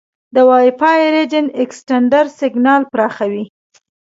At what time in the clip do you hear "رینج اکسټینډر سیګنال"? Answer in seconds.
1.13-2.81